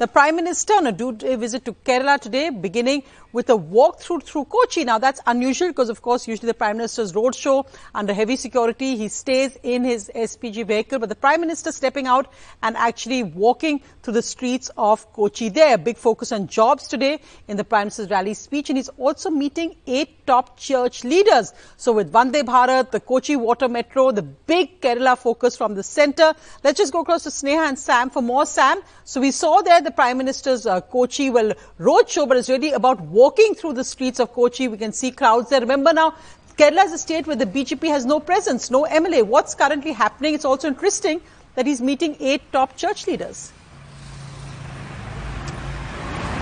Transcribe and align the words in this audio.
the 0.00 0.08
Prime 0.08 0.34
Minister 0.34 0.72
on 0.72 0.86
a 0.86 0.92
two-day 0.94 1.36
visit 1.36 1.66
to 1.66 1.74
Kerala 1.74 2.18
today, 2.18 2.48
beginning 2.48 3.02
with 3.32 3.50
a 3.50 3.56
walkthrough 3.56 4.22
through 4.22 4.44
Kochi. 4.46 4.84
Now 4.84 4.98
that's 4.98 5.20
unusual 5.26 5.68
because 5.68 5.90
of 5.90 6.02
course 6.02 6.26
usually 6.26 6.48
the 6.48 6.54
Prime 6.54 6.78
Minister's 6.78 7.12
roadshow 7.12 7.66
under 7.94 8.12
heavy 8.12 8.36
security, 8.36 8.96
he 8.96 9.08
stays 9.08 9.56
in 9.62 9.84
his 9.84 10.10
SPG 10.14 10.66
vehicle, 10.66 10.98
but 10.98 11.08
the 11.08 11.14
Prime 11.14 11.40
Minister 11.40 11.70
stepping 11.70 12.06
out 12.06 12.32
and 12.62 12.76
actually 12.76 13.22
walking 13.22 13.82
through 14.02 14.14
the 14.14 14.22
streets 14.22 14.70
of 14.76 15.12
Kochi 15.12 15.48
there. 15.50 15.78
Big 15.78 15.96
focus 15.96 16.32
on 16.32 16.48
jobs 16.48 16.88
today 16.88 17.20
in 17.46 17.56
the 17.56 17.64
Prime 17.64 17.82
Minister's 17.82 18.10
rally 18.10 18.34
speech 18.34 18.70
and 18.70 18.78
he's 18.78 18.88
also 18.90 19.30
meeting 19.30 19.76
eight 19.86 20.26
top 20.26 20.58
church 20.58 21.04
leaders. 21.04 21.52
So 21.76 21.92
with 21.92 22.12
Vande 22.12 22.42
Bharat, 22.42 22.90
the 22.90 23.00
Kochi 23.00 23.36
Water 23.36 23.68
Metro, 23.68 24.12
the 24.12 24.22
big 24.22 24.80
Kerala 24.80 25.18
focus 25.18 25.56
from 25.56 25.74
the 25.74 25.82
centre. 25.82 26.34
Let's 26.64 26.78
just 26.78 26.92
go 26.92 27.00
across 27.00 27.24
to 27.24 27.30
Sneha 27.30 27.68
and 27.68 27.78
Sam 27.78 28.10
for 28.10 28.22
more. 28.22 28.46
Sam, 28.46 28.80
so 29.04 29.20
we 29.20 29.30
saw 29.30 29.60
there 29.60 29.80
the 29.80 29.89
Prime 29.92 30.18
Minister's 30.18 30.66
uh, 30.66 30.80
Kochi 30.80 31.30
well 31.30 31.52
roadshow, 31.78 32.28
but 32.28 32.36
it's 32.36 32.48
really 32.48 32.72
about 32.72 33.00
walking 33.00 33.54
through 33.54 33.74
the 33.74 33.84
streets 33.84 34.20
of 34.20 34.32
Kochi. 34.32 34.68
We 34.68 34.78
can 34.78 34.92
see 34.92 35.10
crowds 35.10 35.50
there. 35.50 35.60
Remember 35.60 35.92
now, 35.92 36.14
Kerala 36.56 36.84
is 36.84 36.92
a 36.92 36.98
state 36.98 37.26
where 37.26 37.36
the 37.36 37.46
BJP 37.46 37.88
has 37.88 38.04
no 38.04 38.20
presence, 38.20 38.70
no 38.70 38.84
MLA. 38.84 39.22
What's 39.22 39.54
currently 39.54 39.92
happening? 39.92 40.34
It's 40.34 40.44
also 40.44 40.68
interesting 40.68 41.20
that 41.54 41.66
he's 41.66 41.80
meeting 41.80 42.16
eight 42.20 42.42
top 42.52 42.76
church 42.76 43.06
leaders. 43.06 43.52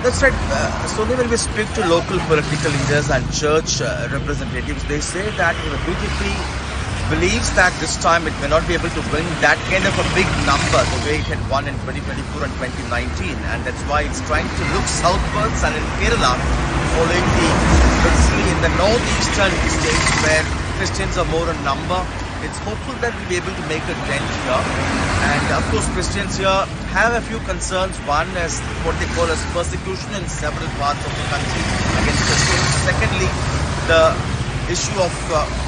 That's 0.02 0.22
right. 0.22 0.32
Uh, 0.32 0.86
so 0.86 1.04
when 1.04 1.28
we 1.28 1.36
speak 1.36 1.72
to 1.74 1.86
local 1.88 2.18
political 2.20 2.70
leaders 2.70 3.10
and 3.10 3.24
church 3.32 3.80
uh, 3.80 4.08
representatives, 4.12 4.84
they 4.84 5.00
say 5.00 5.28
that 5.36 5.56
the 5.70 5.76
BJP 5.86 6.67
believes 7.08 7.48
that 7.56 7.72
this 7.80 7.96
time 8.04 8.28
it 8.28 8.36
may 8.44 8.48
not 8.52 8.60
be 8.68 8.76
able 8.76 8.92
to 8.92 9.02
win 9.08 9.24
that 9.40 9.56
kind 9.72 9.84
of 9.88 9.96
a 9.96 10.06
big 10.12 10.28
number 10.44 10.76
the 10.76 11.00
way 11.08 11.16
it 11.16 11.24
had 11.24 11.40
won 11.48 11.64
in 11.64 11.72
2024 11.88 12.44
and 12.44 12.52
2019 12.60 13.32
and 13.32 13.58
that's 13.64 13.80
why 13.88 14.04
it's 14.04 14.20
trying 14.28 14.44
to 14.44 14.62
look 14.76 14.84
southwards 14.84 15.64
and 15.64 15.72
in 15.72 15.84
Kerala 15.96 16.36
following 16.92 17.24
the 17.40 17.48
basically 18.04 18.44
in 18.52 18.60
the 18.60 18.72
northeastern 18.76 19.52
states 19.72 20.10
where 20.20 20.44
Christians 20.76 21.16
are 21.16 21.28
more 21.32 21.48
in 21.48 21.56
number. 21.64 22.00
It's 22.44 22.60
hopeful 22.62 22.94
that 23.00 23.16
we'll 23.16 23.30
be 23.32 23.40
able 23.40 23.56
to 23.56 23.64
make 23.72 23.82
a 23.88 23.96
dent 24.04 24.28
here. 24.44 24.64
And 25.32 25.44
of 25.56 25.64
course 25.72 25.88
Christians 25.96 26.36
here 26.36 26.62
have 26.92 27.16
a 27.16 27.22
few 27.24 27.40
concerns. 27.48 27.96
One 28.04 28.28
is 28.44 28.60
what 28.84 28.94
they 29.00 29.08
call 29.16 29.32
as 29.32 29.40
persecution 29.56 30.12
in 30.12 30.28
several 30.28 30.68
parts 30.76 31.00
of 31.08 31.12
the 31.16 31.24
country 31.32 31.64
against 32.04 32.20
Christians. 32.28 32.68
Secondly 32.84 33.30
the 33.88 34.12
issue 34.68 35.00
of 35.00 35.14
uh, 35.32 35.67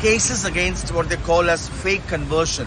cases 0.00 0.44
against 0.44 0.92
what 0.92 1.08
they 1.08 1.16
call 1.16 1.48
as 1.50 1.68
fake 1.68 2.06
conversion. 2.08 2.66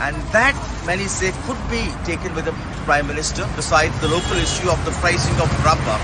And 0.00 0.16
that, 0.32 0.56
many 0.86 1.04
say, 1.04 1.32
could 1.44 1.60
be 1.68 1.82
taken 2.08 2.34
with 2.34 2.46
the 2.46 2.56
Prime 2.88 3.06
Minister, 3.06 3.44
besides 3.56 3.92
the 4.00 4.08
local 4.08 4.36
issue 4.36 4.70
of 4.70 4.80
the 4.84 4.92
pricing 5.02 5.36
of 5.36 5.48
rubber. 5.64 5.98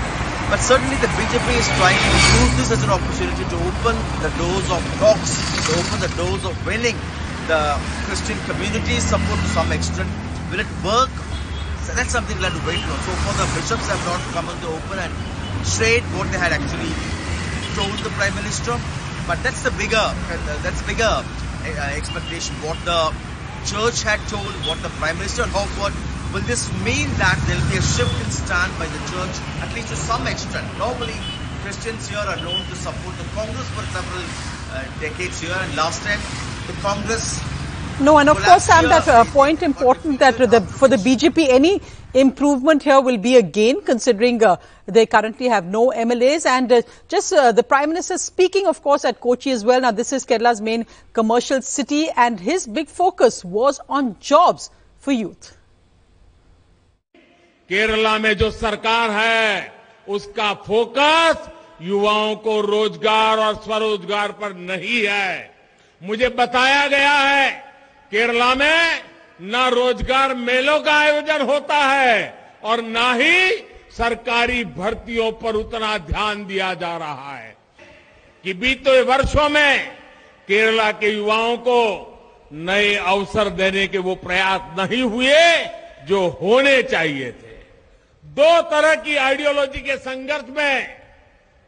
But 0.47 0.63
certainly 0.63 0.95
the 1.03 1.11
BJP 1.17 1.47
is 1.59 1.67
trying 1.75 1.97
to 1.97 2.17
use 2.39 2.53
this 2.55 2.71
as 2.71 2.83
an 2.83 2.91
opportunity 2.91 3.43
to 3.43 3.57
open 3.57 3.95
the 4.23 4.31
doors 4.39 4.67
of 4.71 4.79
talks, 5.01 5.35
to 5.67 5.71
open 5.75 5.97
the 5.99 6.13
doors 6.15 6.43
of 6.45 6.55
winning 6.63 6.95
the 7.51 7.75
Christian 8.07 8.37
community's 8.47 9.03
support 9.03 9.39
to 9.39 9.49
some 9.51 9.71
extent. 9.71 10.07
Will 10.51 10.63
it 10.63 10.71
work? 10.83 11.11
So 11.83 11.91
that's 11.95 12.11
something 12.11 12.35
we'll 12.37 12.47
have 12.47 12.55
to 12.55 12.67
wait 12.67 12.79
on. 12.79 12.99
So 13.03 13.11
far 13.27 13.35
the 13.35 13.47
bishops 13.59 13.87
have 13.91 14.03
not 14.07 14.21
come 14.31 14.47
on 14.47 14.55
the 14.63 14.71
open 14.71 14.99
and 14.99 15.13
shared 15.67 16.03
what 16.15 16.31
they 16.31 16.39
had 16.39 16.55
actually 16.55 16.91
told 17.75 17.95
the 18.03 18.11
Prime 18.15 18.35
Minister. 18.35 18.75
But 19.27 19.43
that's 19.43 19.61
the 19.61 19.71
bigger, 19.71 20.07
that's 20.63 20.81
bigger 20.87 21.03
uh, 21.03 21.99
expectation. 21.99 22.55
What 22.63 22.79
the 22.87 23.11
church 23.67 24.03
had 24.03 24.23
told, 24.31 24.47
what 24.63 24.79
the 24.81 24.89
Prime 24.95 25.17
Minister 25.17 25.43
offered. 25.51 25.91
Will 26.33 26.47
this 26.47 26.71
mean 26.83 27.11
that 27.19 27.35
there 27.47 27.59
will 27.59 27.69
be 27.71 27.75
a 27.75 27.83
shift 27.83 28.11
in 28.23 28.31
stand 28.31 28.71
by 28.79 28.87
the 28.87 28.99
church, 29.11 29.35
at 29.59 29.73
least 29.75 29.89
to 29.89 29.95
some 29.95 30.27
extent? 30.27 30.63
Normally, 30.77 31.15
Christians 31.63 32.07
here 32.07 32.23
are 32.23 32.39
known 32.39 32.63
to 32.71 32.75
support 32.75 33.15
the 33.19 33.27
Congress 33.35 33.67
for 33.75 33.83
several 33.91 34.23
uh, 34.71 34.83
decades 34.99 35.39
here, 35.43 35.55
and 35.55 35.75
last 35.75 36.03
time 36.03 36.19
the 36.67 36.75
Congress 36.79 37.39
no, 38.00 38.18
and 38.18 38.28
of 38.28 38.38
course, 38.42 38.64
Sam, 38.64 38.88
that 38.88 39.06
uh, 39.06 39.24
point 39.24 39.62
important 39.62 40.18
that 40.18 40.36
the, 40.36 40.60
for 40.60 40.88
the 40.88 40.96
BJP, 40.96 41.48
any 41.48 41.80
improvement 42.14 42.82
here 42.82 43.00
will 43.00 43.18
be 43.18 43.36
a 43.36 43.42
gain 43.42 43.80
considering 43.82 44.42
uh, 44.42 44.56
they 44.86 45.06
currently 45.06 45.46
have 45.48 45.64
no 45.64 45.90
MLAs 45.90 46.44
and 46.44 46.72
uh, 46.72 46.82
just 47.08 47.32
uh, 47.32 47.52
the 47.52 47.62
Prime 47.62 47.90
Minister 47.90 48.18
speaking, 48.18 48.66
of 48.66 48.82
course, 48.82 49.04
at 49.04 49.20
Kochi 49.20 49.50
as 49.52 49.64
well. 49.64 49.80
Now, 49.80 49.92
this 49.92 50.12
is 50.12 50.26
Kerala's 50.26 50.60
main 50.60 50.84
commercial 51.12 51.62
city 51.62 52.08
and 52.16 52.40
his 52.40 52.66
big 52.66 52.88
focus 52.88 53.44
was 53.44 53.80
on 53.88 54.16
jobs 54.20 54.70
for 54.98 55.12
youth. 55.12 55.56
Kerala 57.68 58.18
में 58.18 58.36
जो 58.36 58.50
सरकार 58.50 59.10
है 59.10 59.72
उसका 60.08 60.52
focus 60.66 61.48
युवाओं 61.82 62.34
को 62.44 62.60
रोजगार 62.60 63.38
और 63.38 63.54
स्वरोजगार 63.64 64.32
पर 64.40 64.54
नहीं 64.54 65.02
है 65.06 65.54
मुझे 66.02 66.28
बताया 66.28 66.86
गया 66.88 67.12
है 67.12 67.65
केरला 68.11 68.53
में 68.55 69.01
न 69.41 69.69
रोज़गार 69.69 70.33
मेलों 70.35 70.79
का 70.81 70.93
आयोजन 70.93 71.41
होता 71.47 71.77
है 71.77 72.33
और 72.63 72.81
न 72.81 73.11
ही 73.21 73.57
सरकारी 73.97 74.63
भर्तियों 74.73 75.31
पर 75.41 75.55
उतना 75.55 75.97
ध्यान 76.05 76.45
दिया 76.45 76.73
जा 76.73 76.95
रहा 76.97 77.35
है 77.35 77.55
कि 78.43 78.53
बीते 78.53 79.01
वर्षों 79.01 79.49
में 79.49 79.87
केरला 80.47 80.91
के 80.93 81.09
युवाओं 81.09 81.57
को 81.57 81.79
नए 82.53 82.93
अवसर 82.95 83.49
देने 83.51 83.87
के 83.87 83.97
वो 83.97 84.15
प्रयास 84.17 84.61
नहीं 84.79 85.01
हुए 85.03 85.35
जो 86.07 86.27
होने 86.41 86.81
चाहिए 86.83 87.31
थे। 87.31 87.55
दो 88.23 88.61
तरह 88.71 88.95
की 88.95 89.15
आइडियोलॉजी 89.17 89.79
के 89.79 89.97
संघर्ष 89.97 90.49
में 90.57 90.83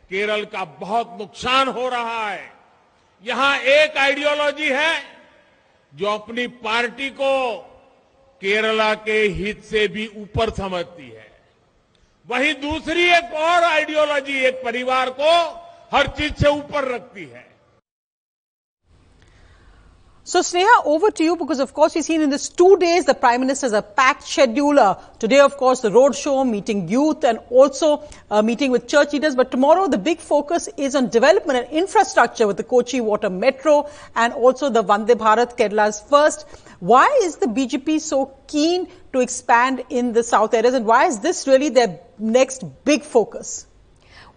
केरल 0.10 0.44
का 0.46 0.64
बहुत 0.80 1.16
नुकसान 1.20 1.68
हो 1.68 1.88
रहा 1.90 2.30
है। 2.30 2.52
यहाँ 3.24 3.58
एक 3.58 3.98
आइडियोलॉजी 3.98 4.70
है 4.70 4.94
जो 5.94 6.08
अपनी 6.08 6.48
पार्टी 6.48 7.10
को 7.10 7.58
केरला 8.42 8.94
के 8.96 9.22
हित 9.28 9.64
से 9.64 9.88
भी 9.88 10.08
ऊपर 10.08 10.50
समझती 10.50 11.10
है। 11.10 11.28
वहीं 12.28 12.54
दूसरी 12.54 13.10
एक 13.10 13.34
और 13.34 13.64
आइडियोलॉजी 13.64 14.40
एक 14.40 14.62
परिवार 14.64 15.10
को 15.20 15.32
हर 15.98 16.08
चीज़ 16.08 16.34
से 16.34 16.50
ऊपर 16.50 16.88
रखती 16.88 17.24
है। 17.26 17.48
So 20.30 20.42
Sneha, 20.42 20.86
over 20.86 21.10
to 21.10 21.24
you 21.24 21.36
because 21.36 21.60
of 21.60 21.74
course 21.74 21.96
we've 21.96 22.04
seen 22.04 22.22
in 22.22 22.30
these 22.30 22.50
two 22.50 22.78
days 22.78 23.06
the 23.06 23.16
Prime 23.16 23.40
Minister 23.42 23.66
has 23.66 23.74
a 23.74 23.82
packed 23.82 24.28
schedule. 24.28 24.78
Uh, 24.78 24.94
today 25.18 25.40
of 25.40 25.58
course 25.58 25.82
the 25.82 25.92
road 25.92 26.16
show, 26.16 26.44
meeting 26.44 26.88
youth 26.88 27.24
and 27.24 27.40
also 27.50 28.04
uh, 28.30 28.44
meeting 28.44 28.70
with 28.70 28.88
church 28.88 29.12
leaders. 29.14 29.36
But 29.36 29.50
tomorrow 29.50 29.88
the 29.88 29.98
big 29.98 30.20
focus 30.20 30.70
is 30.78 30.94
on 30.94 31.10
development 31.10 31.58
and 31.58 31.76
infrastructure 31.76 32.46
with 32.46 32.58
the 32.58 32.64
Kochi 32.64 33.02
Water 33.02 33.32
Metro 33.32 33.90
and 34.16 34.32
also 34.34 34.70
the 34.70 34.84
Vande 34.84 35.16
Bharat 35.16 35.58
Kerala's 35.58 36.00
first. 36.00 36.46
Why 36.80 37.22
is 37.24 37.38
the 37.38 37.48
BJP 37.48 38.00
so 38.00 38.38
keen 38.46 38.88
to 39.14 39.22
expand 39.22 39.84
in 39.90 40.14
the 40.14 40.22
south 40.22 40.54
areas 40.54 40.76
and 40.76 40.86
why 40.86 41.08
is 41.08 41.22
this 41.22 41.48
really 41.48 41.70
their 41.70 42.02
next 42.20 42.64
big 42.86 43.02
focus? 43.02 43.66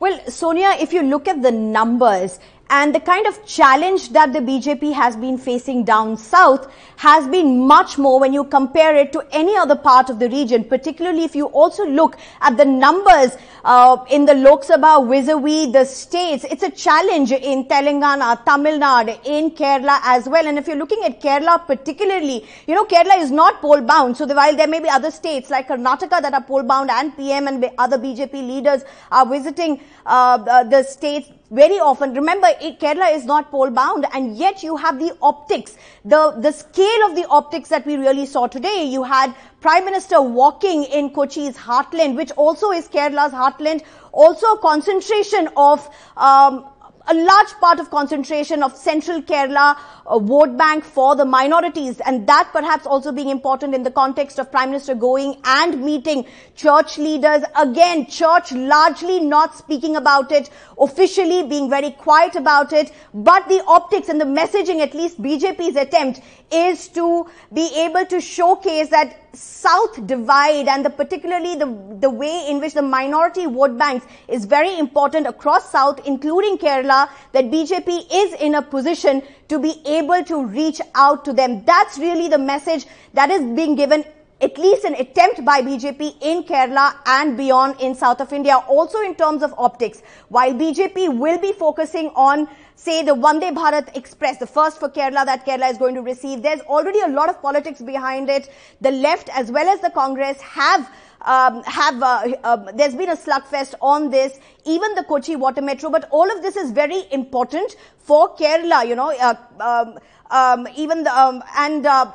Well, 0.01 0.19
Sonia, 0.31 0.71
if 0.81 0.95
you 0.95 1.03
look 1.03 1.29
at 1.29 1.43
the 1.43 1.53
numbers, 1.53 2.41
and 2.73 2.95
the 2.95 3.01
kind 3.01 3.27
of 3.27 3.39
challenge 3.45 4.09
that 4.17 4.33
the 4.33 4.39
BJP 4.39 4.93
has 4.95 5.15
been 5.15 5.37
facing 5.37 5.85
down 5.85 6.17
south 6.17 6.73
has 6.97 7.27
been 7.29 7.67
much 7.67 7.99
more 7.99 8.19
when 8.19 8.33
you 8.33 8.45
compare 8.45 8.97
it 8.97 9.13
to 9.13 9.23
any 9.31 9.55
other 9.57 9.77
part 9.77 10.09
of 10.09 10.19
the 10.19 10.29
region, 10.31 10.65
particularly 10.65 11.25
if 11.25 11.37
you 11.37 11.47
also 11.47 11.85
look 11.85 12.17
at 12.41 12.57
the 12.57 12.65
numbers 12.65 13.37
uh, 13.65 13.97
in 14.11 14.25
the 14.25 14.35
Lok 14.35 14.65
Sabha 14.65 15.07
vis-a-vis 15.07 15.73
the 15.73 15.85
states. 15.85 16.47
It's 16.51 16.63
a 16.63 16.71
challenge 16.71 17.33
in 17.33 17.67
Telangana, 17.67 18.43
Tamil 18.47 18.79
Nadu, 18.79 19.19
in 19.25 19.51
Kerala 19.51 20.01
as 20.05 20.27
well. 20.27 20.47
And 20.47 20.59
if 20.59 20.67
you're 20.67 20.77
looking 20.77 21.03
at 21.05 21.21
Kerala 21.21 21.67
particularly, 21.67 22.47
you 22.67 22.75
know, 22.75 22.87
Kerala 22.87 23.21
is 23.21 23.31
not 23.31 23.61
poll 23.61 23.83
bound. 23.83 24.17
So 24.17 24.27
while 24.27 24.57
there 24.57 24.69
may 24.69 24.81
be 24.81 24.89
other 24.89 25.11
states 25.11 25.51
like 25.51 25.69
Karnataka 25.69 26.23
that 26.23 26.33
are 26.33 26.43
poll 26.43 26.63
bound 26.63 26.91
and 26.91 27.15
PM 27.17 27.49
and 27.49 27.71
other 27.77 27.99
BJP 27.99 28.33
leaders 28.33 28.83
are 29.11 29.27
visiting 29.27 29.79
uh, 30.07 30.65
the 30.65 30.83
states 30.85 31.29
very 31.53 31.79
often. 31.79 32.15
Remember, 32.15 32.49
it, 32.61 32.81
Kerala 32.81 33.15
is 33.15 33.27
not 33.27 33.51
poll 33.51 33.71
bound 33.71 34.07
and 34.15 34.37
yet 34.37 34.63
you 34.63 34.77
have 34.77 34.99
the 34.99 35.17
optics, 35.21 35.77
the, 36.05 36.35
the 36.39 36.51
scale 36.51 37.07
of 37.07 37.15
the 37.15 37.27
optics 37.29 37.69
that 37.69 37.85
we 37.87 37.97
really 37.97 38.25
saw 38.25 38.47
today. 38.47 38.85
You 38.85 39.03
had 39.03 39.35
Prime 39.61 39.85
Minister 39.85 40.21
walking 40.21 40.85
in 40.85 41.11
Kochi's 41.11 41.57
heartland, 41.57 42.17
which 42.17 42.33
also 42.33 42.73
is 42.73 42.89
Kerala's 42.89 43.33
heartland, 43.33 43.85
also 44.13 44.47
a 44.53 44.59
concentration 44.59 45.49
of 45.57 45.89
um, 46.17 46.67
a 47.09 47.15
large 47.15 47.53
part 47.61 47.81
of 47.81 47.91
concentration 47.91 48.63
of 48.63 48.77
central 48.77 49.23
Kerala 49.23 49.77
uh, 50.07 50.19
vote 50.19 50.57
bank 50.57 50.85
for 50.85 51.17
the 51.17 51.25
minorities 51.25 52.01
and 52.01 52.27
that 52.27 52.51
perhaps 52.53 52.87
also 52.87 53.13
being 53.13 53.29
important 53.29 53.75
in 53.75 53.83
the 53.83 53.91
context 53.91 54.39
of 54.39 54.51
Prime 54.51 54.71
Minister 54.71 54.95
going 54.95 55.41
and 55.45 55.83
meeting 55.83 56.27
church 56.55 56.99
leaders. 56.99 57.43
Again, 57.57 58.07
church 58.07 58.53
largely 58.53 59.21
not 59.21 59.57
speaking 59.57 59.97
about 59.97 60.33
it 60.33 60.51
officially, 60.79 61.43
being 61.43 61.69
very 61.69 61.91
quiet 61.91 62.37
about 62.37 62.73
it, 62.73 62.93
but 63.15 63.49
the 63.49 63.63
optics 63.67 64.09
and 64.09 64.21
the 64.21 64.25
messaging, 64.25 64.81
at 64.81 64.95
least 64.95 65.21
BJP's 65.21 65.77
attempt 65.77 66.21
is 66.53 66.89
to 66.89 67.27
be 67.53 67.71
able 67.81 68.05
to 68.07 68.21
showcase 68.21 68.89
that 68.91 69.19
South 69.35 70.07
divide 70.07 70.69
and 70.69 70.85
the 70.85 70.91
particularly 70.91 71.55
the, 71.55 71.67
the 72.01 72.11
way 72.11 72.47
in 72.51 72.61
which 72.61 72.75
the 72.75 72.83
minority 72.83 73.47
vote 73.47 73.79
banks 73.79 74.05
is 74.29 74.45
very 74.45 74.79
important 74.79 75.27
across 75.27 75.71
South, 75.71 76.07
including 76.07 76.59
Kerala, 76.59 76.92
that 77.33 77.51
BJP 77.55 78.07
is 78.23 78.35
in 78.41 78.55
a 78.55 78.63
position 78.63 79.23
to 79.49 79.59
be 79.59 79.83
able 79.85 80.25
to 80.25 80.45
reach 80.47 80.81
out 80.95 81.25
to 81.27 81.33
them. 81.33 81.65
That's 81.65 81.99
really 81.99 82.29
the 82.29 82.39
message 82.39 82.87
that 83.15 83.31
is 83.31 83.43
being 83.57 83.75
given 83.77 84.05
at 84.43 84.59
least 84.59 84.85
an 84.85 84.95
attempt 84.95 85.45
by 85.45 85.63
BJP 85.63 86.17
in 86.21 86.43
Kerala 86.43 86.97
and 87.07 87.37
beyond 87.37 87.81
in 87.81 87.95
south 87.95 88.21
of 88.21 88.33
India. 88.33 88.57
Also 88.69 89.01
in 89.01 89.15
terms 89.15 89.43
of 89.43 89.55
optics, 89.57 90.03
while 90.29 90.53
BJP 90.53 91.17
will 91.17 91.39
be 91.39 91.53
focusing 91.53 92.11
on 92.17 92.49
say 92.75 93.03
the 93.05 93.15
Vande 93.15 93.55
Bharat 93.55 93.97
Express, 93.97 94.39
the 94.39 94.47
first 94.47 94.81
for 94.81 94.89
Kerala 94.89 95.25
that 95.25 95.47
Kerala 95.47 95.71
is 95.71 95.79
going 95.79 95.95
to 95.95 96.03
receive, 96.03 96.43
there's 96.43 96.61
already 96.63 97.01
a 97.01 97.09
lot 97.09 97.29
of 97.29 97.41
politics 97.41 97.81
behind 97.81 98.29
it. 98.29 98.51
The 98.81 98.91
left 98.91 99.29
as 99.33 99.53
well 99.53 99.69
as 99.69 99.81
the 99.81 99.91
Congress 99.91 100.41
have 100.41 100.91
um, 101.25 101.63
have 101.65 102.03
uh, 102.03 102.29
uh, 102.45 102.73
there's 102.73 102.95
been 102.95 103.11
a 103.11 103.17
slugfest 103.17 103.75
on 103.81 104.11
this 104.11 104.39
even 104.65 104.95
the 104.95 105.05
kochi 105.05 105.37
water 105.37 105.63
metro 105.63 105.91
but 105.91 106.09
all 106.11 106.31
of 106.37 106.43
this 106.43 106.57
is 106.57 106.71
very 106.71 107.03
important 107.11 107.77
for 107.99 108.35
kerala 108.37 108.87
you 108.87 108.97
know 108.97 109.13
uh, 109.21 109.35
um, 109.61 109.99
um, 110.33 110.67
even 110.77 111.05
the, 111.05 111.15
um, 111.15 111.43
and 111.59 111.85
uh, 111.85 112.11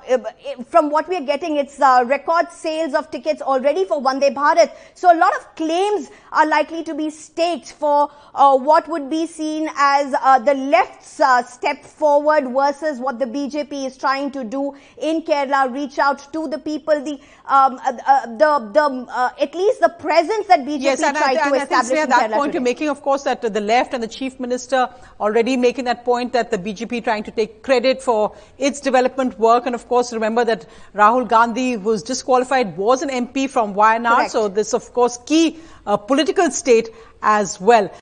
from 0.69 0.89
what 0.89 1.07
we 1.07 1.17
are 1.17 1.25
getting, 1.25 1.57
it's 1.57 1.79
uh, 1.79 2.03
record 2.07 2.51
sales 2.51 2.95
of 2.95 3.11
tickets 3.11 3.43
already 3.43 3.85
for 3.85 4.01
Vande 4.01 4.33
Bharat. 4.33 4.71
So 4.95 5.13
a 5.13 5.17
lot 5.17 5.35
of 5.35 5.55
claims 5.55 6.09
are 6.31 6.47
likely 6.47 6.83
to 6.85 6.95
be 6.95 7.11
staked 7.11 7.73
for 7.73 8.09
uh, 8.33 8.57
what 8.57 8.87
would 8.87 9.07
be 9.09 9.27
seen 9.27 9.69
as 9.77 10.15
uh, 10.19 10.39
the 10.39 10.55
left's 10.55 11.19
uh, 11.19 11.43
step 11.43 11.83
forward 11.83 12.51
versus 12.51 12.99
what 12.99 13.19
the 13.19 13.25
BJP 13.25 13.85
is 13.85 13.97
trying 13.97 14.31
to 14.31 14.43
do 14.43 14.75
in 14.97 15.21
Kerala, 15.21 15.71
reach 15.71 15.99
out 15.99 16.33
to 16.33 16.47
the 16.47 16.57
people, 16.57 16.99
the 17.03 17.19
um, 17.45 17.79
uh, 17.85 18.25
the 18.25 18.71
the 18.73 19.33
at 19.39 19.53
least 19.53 19.79
the 19.79 19.89
presence 19.89 20.47
that 20.47 20.61
BJP 20.61 20.81
yes, 20.81 20.99
tried 20.99 21.15
I, 21.15 21.49
to 21.49 21.55
I 21.55 21.63
establish. 21.63 21.99
In 21.99 22.09
that 22.09 22.31
Kerala 22.31 22.33
point 22.33 22.51
today. 22.51 22.57
you're 22.57 22.63
making, 22.63 22.89
of 22.89 23.01
course, 23.03 23.23
that 23.23 23.41
the 23.41 23.61
left 23.61 23.93
and 23.93 24.01
the 24.01 24.07
chief 24.07 24.39
minister 24.39 24.89
already 25.19 25.55
making 25.55 25.85
that 25.85 26.03
point 26.03 26.33
that 26.33 26.49
the 26.49 26.57
BJP 26.57 27.03
trying 27.03 27.23
to 27.23 27.31
take 27.31 27.61
credit 27.61 28.01
for 28.07 28.35
its 28.57 28.79
development 28.89 29.37
work. 29.47 29.65
And 29.65 29.75
of 29.75 29.87
course, 29.87 30.13
remember 30.13 30.45
that 30.45 30.65
Rahul 30.95 31.27
Gandhi 31.35 31.69
was 31.89 32.03
disqualified, 32.03 32.77
was 32.77 33.01
an 33.07 33.09
MP 33.09 33.49
from 33.49 33.75
Wayanad. 33.75 34.15
Correct. 34.15 34.31
So 34.31 34.47
this, 34.47 34.73
of 34.73 34.93
course, 34.93 35.17
key 35.25 35.57
uh, 35.85 35.97
political 35.97 36.51
state 36.51 36.89
as 37.21 37.59
well. 37.59 37.89